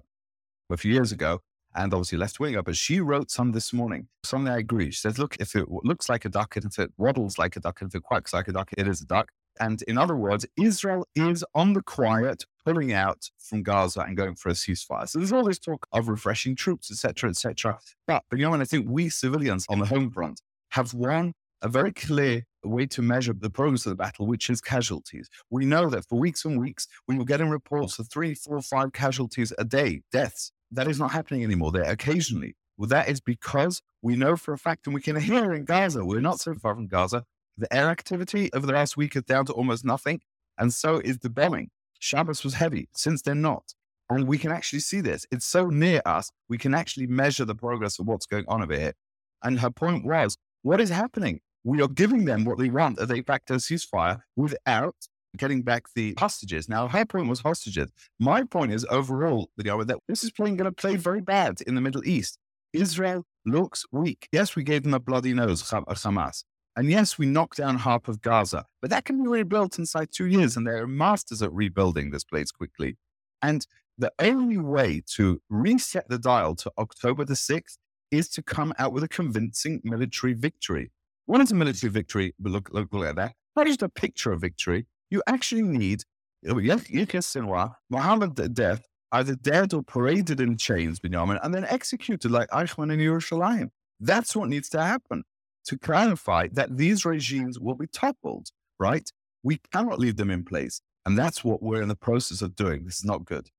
a 0.70 0.76
few 0.76 0.92
years 0.92 1.12
ago, 1.12 1.40
and 1.74 1.92
obviously 1.92 2.18
left 2.18 2.40
winger, 2.40 2.62
but 2.62 2.76
she 2.76 3.00
wrote 3.00 3.30
some 3.30 3.52
this 3.52 3.72
morning. 3.72 4.08
Something 4.24 4.52
I 4.52 4.58
agree. 4.58 4.90
She 4.90 5.00
says, 5.00 5.18
look, 5.18 5.36
if 5.38 5.54
it 5.54 5.68
looks 5.68 6.08
like 6.08 6.24
a 6.24 6.28
duck 6.28 6.56
and 6.56 6.64
if 6.64 6.78
it 6.78 6.92
waddles 6.96 7.38
like 7.38 7.56
a 7.56 7.60
duck 7.60 7.80
and 7.80 7.90
if 7.90 7.94
it 7.94 8.02
quacks 8.02 8.32
like 8.32 8.48
a 8.48 8.52
duck, 8.52 8.70
it 8.76 8.88
is 8.88 9.00
a 9.00 9.06
duck. 9.06 9.30
And 9.60 9.82
in 9.82 9.98
other 9.98 10.16
words, 10.16 10.46
Israel 10.56 11.06
is 11.14 11.44
on 11.54 11.72
the 11.72 11.82
quiet, 11.82 12.44
pulling 12.64 12.92
out 12.92 13.28
from 13.38 13.62
Gaza 13.62 14.00
and 14.00 14.16
going 14.16 14.34
for 14.36 14.50
a 14.50 14.52
ceasefire. 14.52 15.08
So 15.08 15.18
there's 15.18 15.32
all 15.32 15.44
this 15.44 15.58
talk 15.58 15.86
of 15.92 16.08
refreshing 16.08 16.54
troops, 16.54 16.90
etc., 16.90 17.30
etc. 17.30 17.78
But, 18.06 18.24
but 18.30 18.38
you 18.38 18.46
know, 18.46 18.54
and 18.54 18.62
I 18.62 18.66
think 18.66 18.86
we 18.88 19.08
civilians 19.08 19.66
on 19.68 19.80
the 19.80 19.86
home 19.86 20.10
front 20.10 20.40
have 20.70 20.94
won 20.94 21.32
a 21.60 21.68
very 21.68 21.92
clear 21.92 22.44
way 22.64 22.86
to 22.86 23.02
measure 23.02 23.32
the 23.32 23.50
progress 23.50 23.86
of 23.86 23.90
the 23.90 23.96
battle, 23.96 24.26
which 24.26 24.50
is 24.50 24.60
casualties. 24.60 25.28
We 25.50 25.64
know 25.64 25.88
that 25.90 26.06
for 26.06 26.18
weeks 26.18 26.44
and 26.44 26.58
weeks, 26.60 26.88
we 27.06 27.16
were 27.16 27.24
getting 27.24 27.50
reports 27.50 27.98
of 27.98 28.08
three, 28.10 28.34
four, 28.34 28.60
five 28.62 28.92
casualties 28.92 29.52
a 29.58 29.64
day, 29.64 30.02
deaths. 30.10 30.50
That 30.72 30.88
is 30.88 30.98
not 30.98 31.12
happening 31.12 31.44
anymore. 31.44 31.72
There 31.72 31.84
occasionally. 31.84 32.56
Well, 32.76 32.88
that 32.88 33.08
is 33.08 33.20
because 33.20 33.82
we 34.02 34.16
know 34.16 34.36
for 34.36 34.52
a 34.54 34.58
fact, 34.58 34.86
and 34.86 34.94
we 34.94 35.02
can 35.02 35.16
hear 35.20 35.52
in 35.52 35.64
Gaza, 35.64 36.04
we're 36.04 36.20
not 36.20 36.40
so 36.40 36.54
far 36.54 36.74
from 36.74 36.86
Gaza, 36.86 37.24
the 37.56 37.72
air 37.74 37.90
activity 37.90 38.50
over 38.54 38.66
the 38.66 38.72
last 38.72 38.96
week 38.96 39.16
is 39.16 39.24
down 39.24 39.44
to 39.46 39.52
almost 39.52 39.84
nothing. 39.84 40.20
And 40.58 40.72
so 40.72 40.98
is 40.98 41.18
the 41.18 41.30
bombing. 41.30 41.70
Shabbos 41.98 42.44
was 42.44 42.54
heavy. 42.54 42.88
Since 42.94 43.22
they're 43.22 43.34
not. 43.34 43.74
And 44.10 44.26
we 44.26 44.38
can 44.38 44.52
actually 44.52 44.80
see 44.80 45.00
this. 45.00 45.26
It's 45.30 45.44
so 45.44 45.66
near 45.66 46.00
us, 46.06 46.30
we 46.48 46.56
can 46.56 46.74
actually 46.74 47.06
measure 47.06 47.44
the 47.44 47.54
progress 47.54 47.98
of 47.98 48.06
what's 48.06 48.26
going 48.26 48.44
on 48.48 48.62
over 48.62 48.74
here. 48.74 48.94
And 49.42 49.60
her 49.60 49.70
point 49.70 50.04
was 50.04 50.36
what 50.62 50.80
is 50.80 50.90
happening? 50.90 51.40
We 51.64 51.82
are 51.82 51.88
giving 51.88 52.24
them 52.24 52.44
what 52.44 52.58
they 52.58 52.70
want, 52.70 53.00
as 53.00 53.10
a 53.10 53.22
facto 53.22 53.56
ceasefire, 53.56 54.20
without 54.36 54.94
getting 55.36 55.62
back 55.62 55.84
the 55.94 56.14
hostages. 56.18 56.68
Now, 56.68 56.88
her 56.88 57.04
point 57.04 57.28
was 57.28 57.40
hostages. 57.40 57.90
My 58.18 58.44
point 58.44 58.72
is 58.72 58.86
overall, 58.90 59.50
the 59.56 59.64
know, 59.64 59.84
that 59.84 59.98
this 60.08 60.24
is 60.24 60.30
playing 60.30 60.56
going 60.56 60.70
to 60.70 60.72
play 60.72 60.96
very 60.96 61.20
bad 61.20 61.60
in 61.66 61.74
the 61.74 61.80
Middle 61.80 62.06
East. 62.06 62.38
Israel 62.72 63.24
looks 63.44 63.84
weak. 63.92 64.28
Yes, 64.32 64.56
we 64.56 64.62
gave 64.62 64.82
them 64.82 64.94
a 64.94 65.00
bloody 65.00 65.32
nose, 65.32 65.62
Hamas. 65.62 66.44
And 66.76 66.90
yes, 66.90 67.18
we 67.18 67.26
knocked 67.26 67.56
down 67.56 67.78
half 67.78 68.06
of 68.06 68.20
Gaza, 68.20 68.64
but 68.80 68.90
that 68.90 69.04
can 69.04 69.20
be 69.22 69.28
rebuilt 69.28 69.78
inside 69.78 70.10
two 70.12 70.26
years. 70.26 70.56
And 70.56 70.66
they're 70.66 70.86
masters 70.86 71.42
at 71.42 71.52
rebuilding 71.52 72.10
this 72.10 72.24
place 72.24 72.50
quickly. 72.52 72.96
And 73.42 73.66
the 73.96 74.12
only 74.20 74.58
way 74.58 75.02
to 75.14 75.40
reset 75.50 76.08
the 76.08 76.18
dial 76.18 76.54
to 76.56 76.70
October 76.78 77.24
the 77.24 77.34
6th 77.34 77.78
is 78.10 78.28
to 78.28 78.42
come 78.42 78.72
out 78.78 78.92
with 78.92 79.02
a 79.02 79.08
convincing 79.08 79.80
military 79.82 80.34
victory. 80.34 80.92
What 81.28 81.42
is 81.42 81.52
a 81.52 81.54
military 81.54 81.90
victory? 81.90 82.34
Look, 82.40 82.70
look, 82.72 82.90
look 82.90 83.06
at 83.06 83.16
that. 83.16 83.34
Not 83.54 83.66
just 83.66 83.82
a 83.82 83.88
picture 83.90 84.32
of 84.32 84.40
victory. 84.40 84.86
You 85.10 85.22
actually 85.26 85.60
need 85.60 86.04
Yahya 86.42 87.20
Sinwar, 87.20 87.74
Muhammad 87.90 88.34
Deif, 88.34 88.80
either 89.12 89.34
dead 89.34 89.74
or 89.74 89.82
paraded 89.82 90.40
in 90.40 90.56
chains, 90.56 91.00
Binyamin, 91.00 91.38
and 91.42 91.54
then 91.54 91.66
executed 91.66 92.30
like 92.30 92.48
Eichmann 92.48 92.90
in 92.90 92.98
Yerushalayim. 92.98 93.68
That's 94.00 94.34
what 94.34 94.48
needs 94.48 94.70
to 94.70 94.82
happen 94.82 95.24
to 95.66 95.76
clarify 95.76 96.48
that 96.52 96.78
these 96.78 97.04
regimes 97.04 97.60
will 97.60 97.74
be 97.74 97.88
toppled, 97.88 98.48
right? 98.78 99.12
We 99.42 99.60
cannot 99.70 99.98
leave 99.98 100.16
them 100.16 100.30
in 100.30 100.44
place. 100.44 100.80
And 101.04 101.18
that's 101.18 101.44
what 101.44 101.62
we're 101.62 101.82
in 101.82 101.88
the 101.88 101.94
process 101.94 102.40
of 102.40 102.56
doing. 102.56 102.86
This 102.86 103.00
is 103.00 103.04
not 103.04 103.26
good. 103.26 103.50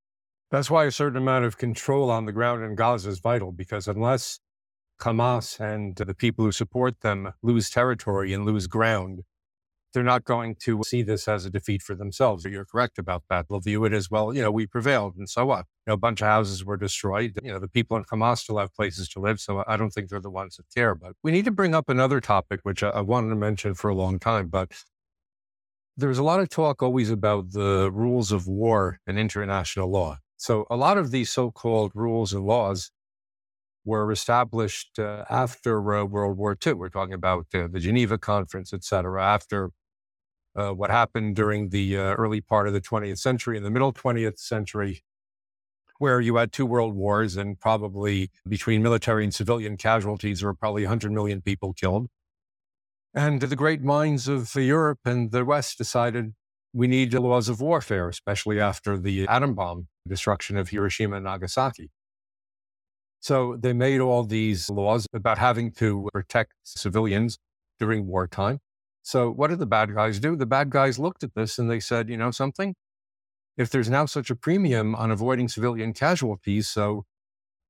That's 0.50 0.72
why 0.72 0.86
a 0.86 0.92
certain 0.92 1.18
amount 1.18 1.46
of 1.46 1.60
control 1.60 2.10
on 2.10 2.26
the 2.26 2.32
ground 2.32 2.64
in 2.64 2.74
Gaza 2.74 3.10
is 3.10 3.20
vital, 3.20 3.52
because 3.52 3.88
unless 3.88 4.40
Hamas 5.00 5.60
and 5.60 5.96
the 5.96 6.14
people 6.14 6.46
who 6.46 6.52
support 6.52 7.02
them 7.02 7.34
lose 7.42 7.70
territory 7.70 8.34
and 8.34 8.46
lose 8.46 8.68
ground, 8.68 9.24
they're 9.94 10.04
not 10.04 10.24
going 10.24 10.56
to 10.56 10.82
see 10.84 11.02
this 11.02 11.28
as 11.28 11.46
a 11.46 11.50
defeat 11.50 11.82
for 11.82 11.96
themselves. 11.96 12.46
You're 12.46 12.66
correct 12.66 13.00
about 13.00 13.24
that. 13.30 13.48
They'll 13.50 13.60
view 13.60 13.86
it 13.86 13.94
as, 13.94 14.12
well, 14.12 14.34
you 14.34 14.42
know, 14.42 14.52
we 14.52 14.68
prevailed 14.68 15.16
and 15.18 15.28
so 15.28 15.48
what? 15.48 15.66
You 15.86 15.92
know, 15.92 15.94
a 15.96 15.98
bunch 15.98 16.22
of 16.22 16.28
houses 16.28 16.64
were 16.64 16.78
destroyed. 16.78 17.40
You 17.42 17.52
know, 17.52 17.60
the 17.60 17.68
people 17.68 17.98
in 17.98 18.04
Hamas 18.04 18.40
still 18.40 18.58
have 18.60 18.74
places 18.76 19.10
to 19.10 19.20
live. 19.20 19.40
So 19.40 19.64
I 19.68 19.78
don't 19.78 19.90
think 19.90 20.10
they're 20.10 20.20
the 20.20 20.30
ones 20.30 20.58
that 20.58 20.66
care. 20.74 20.94
But 20.94 21.14
we 21.24 21.32
need 21.32 21.46
to 21.46 21.52
bring 21.52 21.74
up 21.74 21.90
another 21.90 22.22
topic, 22.22 22.60
which 22.64 22.84
I, 22.84 22.90
I 22.90 23.02
wanted 23.02 23.30
to 23.30 23.36
mention 23.36 23.74
for 23.74 23.90
a 23.90 23.96
long 23.96 24.20
time. 24.20 24.48
But 24.48 24.74
there's 25.98 26.20
a 26.20 26.24
lot 26.24 26.40
of 26.40 26.50
talk 26.50 26.84
always 26.84 27.10
about 27.10 27.52
the 27.52 27.90
rules 27.92 28.32
of 28.32 28.48
war 28.48 29.00
and 29.08 29.18
international 29.18 29.90
law. 29.90 30.20
So 30.38 30.66
a 30.70 30.78
lot 30.78 30.98
of 30.98 31.12
these 31.12 31.30
so 31.30 31.52
called 31.52 31.92
rules 31.96 32.32
and 32.32 32.46
laws 32.46 32.92
were 33.90 34.12
established 34.12 35.00
uh, 35.00 35.26
after 35.30 35.74
uh, 35.96 36.04
World 36.04 36.38
War 36.38 36.56
II. 36.66 36.74
We're 36.74 36.90
talking 36.90 37.16
about 37.16 37.48
uh, 37.56 37.68
the 37.68 37.80
Geneva 37.80 38.20
Conference, 38.20 38.72
et 38.72 38.84
cetera, 38.84 39.26
after 39.26 39.72
uh, 40.56 40.72
what 40.72 40.92
happened 40.92 41.36
during 41.36 41.70
the 41.70 41.98
uh, 41.98 42.14
early 42.14 42.40
part 42.40 42.68
of 42.68 42.74
the 42.74 42.82
20th 42.82 43.18
century, 43.18 43.58
in 43.58 43.64
the 43.64 43.72
middle 43.72 43.92
20th 43.92 44.38
century, 44.38 45.02
where 45.98 46.22
you 46.22 46.36
had 46.36 46.52
two 46.52 46.68
world 46.68 46.94
wars 46.94 47.36
and 47.36 47.60
probably 47.60 48.30
between 48.48 48.84
military 48.84 49.24
and 49.24 49.34
civilian 49.34 49.76
casualties, 49.76 50.40
there 50.40 50.50
were 50.50 50.54
probably 50.54 50.84
100 50.84 51.12
million 51.12 51.42
people 51.42 51.74
killed. 51.74 52.08
And 53.14 53.42
the 53.42 53.56
great 53.56 53.82
minds 53.82 54.28
of 54.28 54.54
Europe 54.54 55.00
and 55.04 55.32
the 55.32 55.44
West 55.44 55.80
decided 55.80 56.36
we 56.74 56.86
need 56.86 57.14
laws 57.16 57.50
of 57.50 57.60
warfare, 57.60 58.08
especially 58.08 58.60
after 58.60 59.00
the 59.00 59.28
atom 59.28 59.56
bomb 59.56 59.88
destruction 60.08 60.58
of 60.58 60.70
Hiroshima 60.70 61.16
and 61.16 61.26
Nagasaki. 61.26 61.90
So 63.20 63.58
they 63.60 63.74
made 63.74 64.00
all 64.00 64.24
these 64.24 64.70
laws 64.70 65.06
about 65.14 65.38
having 65.38 65.72
to 65.74 66.08
protect 66.14 66.54
civilians 66.64 67.38
during 67.80 68.08
wartime. 68.08 68.60
So 69.04 69.30
what 69.32 69.50
did 69.50 69.60
the 69.60 69.66
bad 69.66 69.94
guys 69.94 70.20
do? 70.20 70.36
The 70.36 70.46
bad 70.46 70.70
guys 70.70 71.00
looked 71.00 71.24
at 71.24 71.34
this 71.36 71.58
and 71.58 71.70
they 71.70 71.80
said, 71.80 72.10
you 72.10 72.18
know 72.18 72.32
something? 72.32 72.76
If 73.58 73.70
there's 73.70 73.90
now 73.90 74.06
such 74.06 74.30
a 74.30 74.36
premium 74.36 74.96
on 74.96 75.12
avoiding 75.12 75.50
civilian 75.50 75.94
casualties, 75.94 76.70
so 76.70 77.06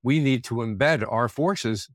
we 0.04 0.20
need 0.20 0.44
to 0.46 0.56
embed 0.56 1.06
our 1.12 1.28
forces 1.28 1.90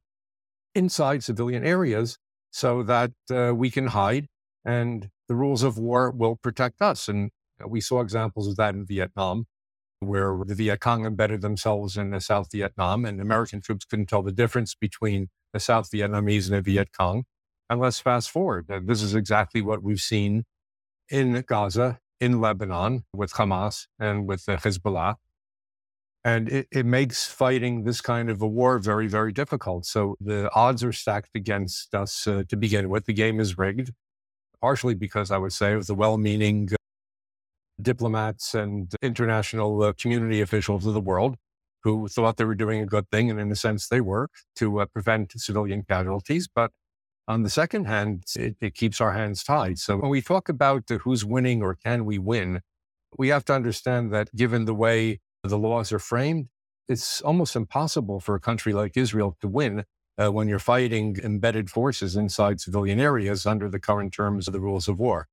inside 0.74 1.22
civilian 1.22 1.64
areas 1.64 2.18
so 2.50 2.82
that 2.82 3.12
uh, 3.30 3.52
we 3.54 3.70
can 3.70 3.88
hide 3.88 4.26
and 4.64 5.10
the 5.28 5.34
rules 5.34 5.62
of 5.62 5.78
war 5.78 6.10
will 6.10 6.36
protect 6.36 6.82
us. 6.82 7.08
And 7.08 7.30
we 7.66 7.80
saw 7.80 8.00
examples 8.00 8.48
of 8.48 8.56
that 8.56 8.74
in 8.74 8.84
Vietnam, 8.84 9.46
where 10.06 10.36
the 10.44 10.54
Viet 10.54 10.80
Cong 10.80 11.06
embedded 11.06 11.42
themselves 11.42 11.96
in 11.96 12.10
the 12.10 12.20
South 12.20 12.48
Vietnam 12.52 13.04
and 13.04 13.20
American 13.20 13.60
troops 13.60 13.84
couldn't 13.84 14.06
tell 14.06 14.22
the 14.22 14.32
difference 14.32 14.74
between 14.74 15.28
the 15.52 15.60
South 15.60 15.90
Vietnamese 15.90 16.46
and 16.46 16.56
the 16.56 16.62
Viet 16.62 16.90
Cong. 16.96 17.24
And 17.70 17.80
let's 17.80 18.00
fast 18.00 18.30
forward. 18.30 18.66
This 18.68 19.02
is 19.02 19.14
exactly 19.14 19.62
what 19.62 19.82
we've 19.82 20.00
seen 20.00 20.44
in 21.08 21.42
Gaza, 21.46 21.98
in 22.20 22.40
Lebanon, 22.40 23.04
with 23.14 23.32
Hamas 23.34 23.86
and 23.98 24.26
with 24.28 24.44
the 24.44 24.56
Hezbollah. 24.56 25.16
And 26.24 26.48
it, 26.48 26.68
it, 26.70 26.86
makes 26.86 27.26
fighting 27.26 27.84
this 27.84 28.00
kind 28.00 28.30
of 28.30 28.40
a 28.40 28.46
war 28.46 28.78
very, 28.78 29.06
very 29.08 29.30
difficult. 29.30 29.84
So 29.84 30.16
the 30.20 30.50
odds 30.54 30.82
are 30.82 30.92
stacked 30.92 31.30
against 31.34 31.94
us 31.94 32.26
uh, 32.26 32.44
to 32.48 32.56
begin 32.56 32.88
with. 32.88 33.04
The 33.04 33.12
game 33.12 33.40
is 33.40 33.58
rigged, 33.58 33.92
partially 34.60 34.94
because 34.94 35.30
I 35.30 35.36
would 35.36 35.52
say 35.52 35.74
of 35.74 35.86
the 35.86 35.94
well 35.94 36.16
meaning 36.16 36.70
uh, 36.72 36.76
diplomats 37.80 38.54
and 38.54 38.92
international 39.02 39.82
uh, 39.82 39.92
community 39.92 40.40
officials 40.40 40.86
of 40.86 40.94
the 40.94 41.00
world 41.00 41.36
who 41.82 42.08
thought 42.08 42.36
they 42.38 42.44
were 42.44 42.54
doing 42.54 42.80
a 42.80 42.86
good 42.86 43.08
thing. 43.10 43.30
And 43.30 43.38
in 43.38 43.50
a 43.52 43.56
sense, 43.56 43.88
they 43.88 44.00
were 44.00 44.28
to 44.56 44.80
uh, 44.80 44.86
prevent 44.86 45.32
civilian 45.36 45.82
casualties. 45.82 46.48
But 46.52 46.70
on 47.28 47.42
the 47.42 47.50
second 47.50 47.86
hand, 47.86 48.24
it, 48.36 48.56
it, 48.60 48.74
keeps 48.74 49.00
our 49.00 49.12
hands 49.12 49.44
tied. 49.44 49.78
So 49.78 49.96
when 49.96 50.10
we 50.10 50.22
talk 50.22 50.48
about 50.48 50.84
who's 50.88 51.24
winning 51.24 51.62
or 51.62 51.74
can 51.74 52.04
we 52.04 52.18
win, 52.18 52.60
we 53.18 53.28
have 53.28 53.44
to 53.46 53.54
understand 53.54 54.12
that 54.12 54.34
given 54.34 54.64
the 54.64 54.74
way 54.74 55.20
the 55.42 55.58
laws 55.58 55.92
are 55.92 55.98
framed, 55.98 56.48
it's 56.88 57.20
almost 57.22 57.56
impossible 57.56 58.20
for 58.20 58.34
a 58.34 58.40
country 58.40 58.72
like 58.72 58.96
Israel 58.96 59.36
to 59.40 59.48
win 59.48 59.84
uh, 60.18 60.30
when 60.30 60.48
you're 60.48 60.58
fighting 60.58 61.16
embedded 61.22 61.70
forces 61.70 62.16
inside 62.16 62.60
civilian 62.60 63.00
areas 63.00 63.46
under 63.46 63.68
the 63.68 63.80
current 63.80 64.12
terms 64.12 64.46
of 64.46 64.52
the 64.52 64.60
rules 64.60 64.88
of 64.88 64.98
war. 64.98 65.28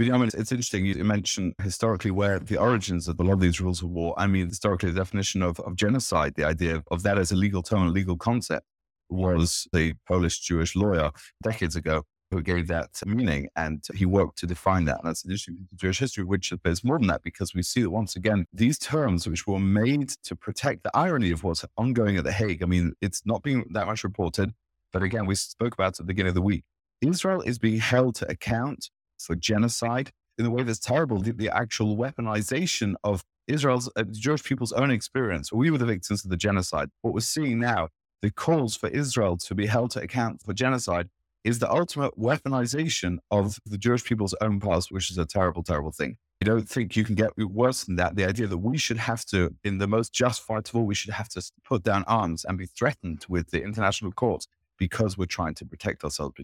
I 0.00 0.16
mean, 0.16 0.30
it's 0.32 0.52
interesting. 0.52 0.86
You 0.86 1.02
mentioned 1.02 1.54
historically 1.60 2.12
where 2.12 2.38
the 2.38 2.56
origins 2.56 3.08
of 3.08 3.18
a 3.18 3.22
lot 3.24 3.32
of 3.32 3.40
these 3.40 3.60
rules 3.60 3.82
of 3.82 3.90
war. 3.90 4.14
I 4.16 4.28
mean, 4.28 4.48
historically, 4.48 4.90
the 4.90 5.00
definition 5.00 5.42
of, 5.42 5.58
of 5.60 5.74
genocide, 5.74 6.34
the 6.36 6.44
idea 6.44 6.84
of, 6.90 7.02
that 7.02 7.18
as 7.18 7.32
a 7.32 7.36
legal 7.36 7.62
term, 7.62 7.88
a 7.88 7.90
legal 7.90 8.16
concept, 8.16 8.64
was 9.08 9.66
a 9.74 9.94
Polish 10.06 10.38
Jewish 10.38 10.76
lawyer 10.76 11.10
decades 11.42 11.74
ago 11.74 12.04
who 12.30 12.42
gave 12.42 12.68
that 12.68 12.90
meaning 13.06 13.48
and 13.56 13.82
he 13.94 14.04
worked 14.04 14.38
to 14.38 14.46
define 14.46 14.84
that. 14.84 14.98
And 14.98 15.08
that's 15.08 15.24
an 15.24 15.32
issue 15.32 15.52
in 15.52 15.66
Jewish 15.74 15.98
history, 15.98 16.24
which 16.24 16.52
is 16.64 16.84
more 16.84 16.98
than 16.98 17.08
that 17.08 17.22
because 17.22 17.54
we 17.54 17.62
see 17.62 17.82
that 17.82 17.90
once 17.90 18.16
again, 18.16 18.44
these 18.52 18.78
terms 18.78 19.26
which 19.26 19.46
were 19.46 19.58
made 19.58 20.10
to 20.24 20.36
protect 20.36 20.82
the 20.82 20.90
irony 20.94 21.30
of 21.30 21.42
what's 21.42 21.64
ongoing 21.76 22.18
at 22.18 22.24
The 22.24 22.32
Hague. 22.32 22.62
I 22.62 22.66
mean, 22.66 22.92
it's 23.00 23.22
not 23.24 23.42
being 23.42 23.64
that 23.72 23.86
much 23.86 24.04
reported, 24.04 24.52
but 24.92 25.02
again, 25.02 25.26
we 25.26 25.34
spoke 25.34 25.72
about 25.72 25.88
at 25.88 25.96
the 25.96 26.04
beginning 26.04 26.28
of 26.28 26.34
the 26.34 26.42
week. 26.42 26.64
Israel 27.00 27.40
is 27.40 27.58
being 27.58 27.80
held 27.80 28.16
to 28.16 28.30
account 28.30 28.90
for 29.18 29.34
genocide 29.34 30.12
in 30.38 30.46
a 30.46 30.50
way 30.50 30.62
that's 30.62 30.78
terrible. 30.78 31.20
The, 31.20 31.32
the 31.32 31.50
actual 31.50 31.96
weaponization 31.96 32.94
of 33.04 33.24
Israel's 33.46 33.90
uh, 33.96 34.04
Jewish 34.10 34.44
people's 34.44 34.72
own 34.72 34.90
experience. 34.90 35.52
We 35.52 35.70
were 35.70 35.78
the 35.78 35.86
victims 35.86 36.24
of 36.24 36.30
the 36.30 36.36
genocide. 36.36 36.90
What 37.02 37.14
we're 37.14 37.20
seeing 37.20 37.58
now 37.58 37.88
the 38.20 38.30
calls 38.30 38.76
for 38.76 38.88
Israel 38.88 39.36
to 39.36 39.54
be 39.54 39.66
held 39.66 39.92
to 39.92 40.00
account 40.00 40.42
for 40.42 40.52
genocide 40.52 41.08
is 41.44 41.60
the 41.60 41.70
ultimate 41.70 42.18
weaponization 42.18 43.18
of 43.30 43.58
the 43.64 43.78
Jewish 43.78 44.04
people's 44.04 44.34
own 44.40 44.60
past, 44.60 44.90
which 44.90 45.10
is 45.10 45.18
a 45.18 45.24
terrible, 45.24 45.62
terrible 45.62 45.92
thing. 45.92 46.16
I 46.42 46.44
don't 46.44 46.68
think 46.68 46.96
you 46.96 47.04
can 47.04 47.14
get 47.14 47.30
worse 47.36 47.84
than 47.84 47.96
that. 47.96 48.16
The 48.16 48.26
idea 48.26 48.46
that 48.46 48.58
we 48.58 48.76
should 48.76 48.98
have 48.98 49.24
to, 49.26 49.54
in 49.64 49.78
the 49.78 49.88
most 49.88 50.12
just 50.12 50.42
fight 50.42 50.68
of 50.68 50.76
all, 50.76 50.84
we 50.84 50.94
should 50.94 51.12
have 51.12 51.28
to 51.30 51.42
put 51.64 51.82
down 51.82 52.04
arms 52.06 52.44
and 52.44 52.58
be 52.58 52.66
threatened 52.66 53.24
with 53.28 53.50
the 53.50 53.62
international 53.62 54.12
courts 54.12 54.46
because 54.78 55.18
we're 55.18 55.26
trying 55.26 55.54
to 55.54 55.64
protect 55.64 56.04
ourselves, 56.04 56.34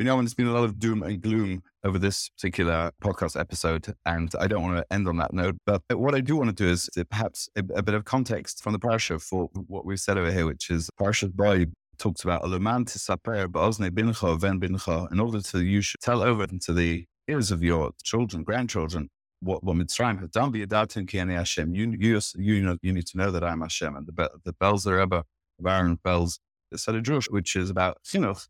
Binyamin. 0.00 0.06
Binyamin, 0.06 0.20
there's 0.22 0.34
been 0.34 0.46
a 0.46 0.52
lot 0.52 0.64
of 0.64 0.78
doom 0.78 1.02
and 1.02 1.20
gloom 1.20 1.62
over 1.84 1.98
this 1.98 2.30
particular 2.30 2.90
podcast 3.02 3.38
episode, 3.38 3.94
and 4.06 4.32
I 4.40 4.46
don't 4.46 4.62
want 4.62 4.78
to 4.78 4.86
end 4.92 5.06
on 5.06 5.18
that 5.18 5.34
note. 5.34 5.56
But 5.66 5.82
what 5.90 6.14
I 6.14 6.20
do 6.20 6.36
want 6.36 6.48
to 6.48 6.64
do 6.64 6.70
is 6.70 6.88
uh, 6.98 7.04
perhaps 7.10 7.48
a, 7.54 7.62
a 7.74 7.82
bit 7.82 7.94
of 7.94 8.04
context 8.04 8.62
from 8.62 8.72
the 8.72 8.78
parasha 8.78 9.18
for 9.18 9.50
what 9.52 9.84
we've 9.84 10.00
said 10.00 10.16
over 10.16 10.32
here, 10.32 10.46
which 10.46 10.70
is 10.70 10.88
Parashat 10.98 11.34
Bo 11.34 11.66
talks 11.98 12.24
about 12.24 12.42
Aluman 12.42 12.86
tisaper 12.86 13.46
ba'ozne 13.46 13.90
bincha 13.90 14.40
ven 14.40 14.58
bincha, 14.58 15.12
in 15.12 15.20
order 15.20 15.42
to 15.42 15.62
you 15.62 15.82
should 15.82 16.00
tell 16.00 16.22
over 16.22 16.46
to 16.46 16.72
the 16.72 17.04
ears 17.28 17.50
of 17.50 17.62
your 17.62 17.90
children, 18.02 18.42
grandchildren, 18.42 19.10
what, 19.40 19.62
what 19.62 19.76
Mitzrayim 19.76 20.18
have 20.20 20.30
done. 20.30 20.50
B'yadatim 20.50 21.06
ki 21.08 21.18
ani 21.18 21.34
Hashem. 21.34 21.74
You, 21.74 21.94
you, 21.98 22.20
you, 22.36 22.62
know, 22.62 22.78
you 22.80 22.92
need 22.94 23.06
to 23.08 23.18
know 23.18 23.30
that 23.30 23.44
I'm 23.44 23.60
Hashem. 23.60 23.94
And 23.96 24.06
the, 24.06 24.30
the 24.44 24.54
bells 24.54 24.86
are 24.86 24.98
ever 24.98 25.24
of 25.58 25.66
Aaron 25.66 25.96
bells, 25.96 26.40
the 26.70 27.00
Jewish, 27.02 27.28
which 27.28 27.54
is 27.54 27.68
about 27.68 27.98
chinuch 28.02 28.48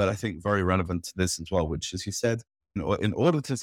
but 0.00 0.08
I 0.08 0.14
think 0.14 0.42
very 0.42 0.62
relevant 0.62 1.04
to 1.08 1.12
this 1.14 1.38
as 1.42 1.50
well, 1.50 1.68
which 1.68 1.92
as 1.92 2.06
you 2.06 2.12
said, 2.12 2.38
in, 2.74 3.12
order 3.12 3.42
to 3.42 3.56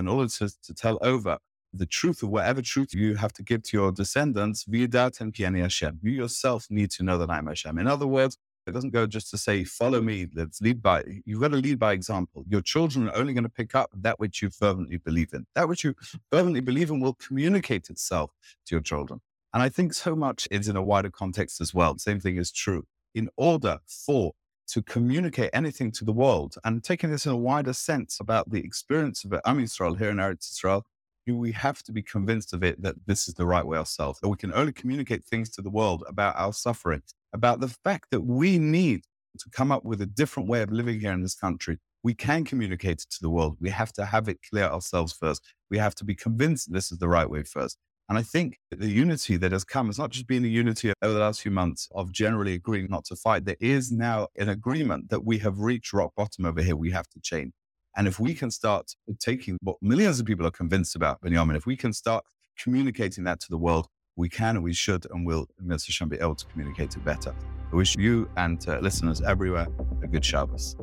in 0.00 0.08
order 0.08 0.28
to, 0.38 0.48
to 0.66 0.74
tell 0.74 0.98
over 1.00 1.38
the 1.72 1.86
truth 1.86 2.24
of 2.24 2.30
whatever 2.30 2.60
truth 2.60 2.92
you 2.92 3.14
have 3.14 3.32
to 3.34 3.44
give 3.44 3.62
to 3.64 3.76
your 3.76 3.92
descendants, 3.92 4.66
Hashem. 4.68 6.00
you 6.02 6.12
yourself 6.22 6.66
need 6.70 6.90
to 6.96 7.04
know 7.04 7.18
that 7.18 7.30
I'm 7.30 7.46
Hashem. 7.46 7.78
In 7.78 7.86
other 7.86 8.08
words, 8.08 8.36
It 8.66 8.72
doesn't 8.72 8.90
go 8.90 9.06
just 9.06 9.30
to 9.30 9.38
say, 9.38 9.64
follow 9.64 10.00
me. 10.00 10.26
Let's 10.34 10.60
lead 10.60 10.82
by, 10.82 11.04
you've 11.26 11.40
got 11.40 11.52
to 11.52 11.56
lead 11.56 11.78
by 11.78 11.92
example. 11.92 12.44
Your 12.48 12.62
children 12.62 13.08
are 13.08 13.16
only 13.16 13.34
going 13.34 13.44
to 13.44 13.50
pick 13.50 13.74
up 13.74 13.90
that 13.94 14.18
which 14.18 14.42
you 14.42 14.50
fervently 14.50 14.96
believe 14.96 15.34
in. 15.34 15.46
That 15.54 15.68
which 15.68 15.84
you 15.84 15.94
fervently 16.32 16.60
believe 16.60 16.90
in 16.90 17.00
will 17.00 17.14
communicate 17.14 17.90
itself 17.90 18.30
to 18.66 18.74
your 18.74 18.82
children. 18.82 19.20
And 19.52 19.62
I 19.62 19.68
think 19.68 19.94
so 19.94 20.16
much 20.16 20.48
is 20.50 20.68
in 20.68 20.76
a 20.76 20.82
wider 20.82 21.10
context 21.10 21.60
as 21.60 21.74
well. 21.74 21.98
Same 21.98 22.20
thing 22.20 22.38
is 22.38 22.50
true. 22.50 22.86
In 23.14 23.28
order 23.36 23.78
for 23.86 24.32
to 24.68 24.82
communicate 24.82 25.50
anything 25.52 25.92
to 25.92 26.04
the 26.04 26.12
world 26.12 26.56
and 26.64 26.82
taking 26.82 27.10
this 27.10 27.26
in 27.26 27.32
a 27.32 27.36
wider 27.36 27.72
sense 27.72 28.18
about 28.20 28.50
the 28.50 28.58
experience 28.58 29.24
of 29.24 29.32
Am 29.44 29.58
Yisrael 29.58 29.96
here 29.96 30.10
in 30.10 30.16
Eretz 30.16 30.50
Israel, 30.50 30.84
we 31.26 31.52
have 31.52 31.82
to 31.84 31.92
be 31.92 32.02
convinced 32.02 32.52
of 32.52 32.62
it 32.64 32.82
that 32.82 32.96
this 33.06 33.28
is 33.28 33.34
the 33.34 33.46
right 33.46 33.64
way 33.64 33.78
ourselves. 33.78 34.20
That 34.20 34.28
we 34.28 34.36
can 34.36 34.52
only 34.52 34.72
communicate 34.72 35.24
things 35.24 35.48
to 35.50 35.62
the 35.62 35.70
world 35.70 36.02
about 36.08 36.34
our 36.36 36.52
suffering, 36.52 37.02
about 37.32 37.60
the 37.60 37.68
fact 37.68 38.10
that 38.10 38.22
we 38.22 38.58
need 38.58 39.04
to 39.38 39.50
come 39.50 39.72
up 39.72 39.84
with 39.84 40.00
a 40.00 40.06
different 40.06 40.48
way 40.48 40.62
of 40.62 40.70
living 40.70 41.00
here 41.00 41.12
in 41.12 41.22
this 41.22 41.34
country. 41.34 41.78
We 42.02 42.14
can 42.14 42.44
communicate 42.44 43.02
it 43.02 43.10
to 43.10 43.18
the 43.22 43.30
world. 43.30 43.56
We 43.60 43.70
have 43.70 43.92
to 43.94 44.04
have 44.04 44.28
it 44.28 44.40
clear 44.48 44.64
ourselves 44.64 45.12
first. 45.12 45.42
We 45.70 45.78
have 45.78 45.94
to 45.96 46.04
be 46.04 46.14
convinced 46.14 46.72
this 46.72 46.92
is 46.92 46.98
the 46.98 47.08
right 47.08 47.28
way 47.28 47.42
first. 47.44 47.78
And 48.08 48.18
I 48.18 48.22
think 48.22 48.58
the 48.70 48.88
unity 48.88 49.36
that 49.38 49.52
has 49.52 49.64
come 49.64 49.86
has 49.86 49.98
not 49.98 50.10
just 50.10 50.26
been 50.26 50.44
a 50.44 50.48
unity 50.48 50.92
over 51.00 51.14
the 51.14 51.20
last 51.20 51.40
few 51.40 51.50
months 51.50 51.88
of 51.94 52.12
generally 52.12 52.54
agreeing 52.54 52.88
not 52.90 53.06
to 53.06 53.16
fight. 53.16 53.46
There 53.46 53.56
is 53.60 53.90
now 53.90 54.28
an 54.36 54.50
agreement 54.50 55.08
that 55.08 55.24
we 55.24 55.38
have 55.38 55.58
reached 55.58 55.92
rock 55.94 56.12
bottom 56.14 56.44
over 56.44 56.62
here. 56.62 56.76
We 56.76 56.90
have 56.90 57.08
to 57.08 57.20
change. 57.20 57.52
And 57.96 58.06
if 58.06 58.20
we 58.20 58.34
can 58.34 58.50
start 58.50 58.94
taking 59.20 59.56
what 59.62 59.76
millions 59.80 60.20
of 60.20 60.26
people 60.26 60.46
are 60.46 60.50
convinced 60.50 60.96
about, 60.96 61.20
Benjamin, 61.22 61.56
if 61.56 61.64
we 61.64 61.76
can 61.76 61.92
start 61.92 62.24
communicating 62.58 63.24
that 63.24 63.40
to 63.40 63.46
the 63.48 63.58
world, 63.58 63.88
we 64.16 64.28
can 64.28 64.56
and 64.56 64.64
we 64.64 64.72
should 64.74 65.06
and 65.10 65.26
we'll 65.26 65.46
Mr. 65.64 66.08
Be 66.08 66.18
able 66.18 66.34
to 66.34 66.46
communicate 66.46 66.94
it 66.96 67.04
better. 67.04 67.34
I 67.72 67.76
wish 67.76 67.96
you 67.96 68.28
and 68.36 68.66
uh, 68.68 68.78
listeners 68.80 69.22
everywhere 69.22 69.66
a 70.02 70.06
good 70.06 70.24
Shabbos. 70.24 70.76